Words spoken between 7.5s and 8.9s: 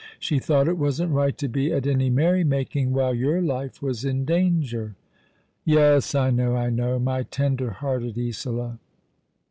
hearted Isola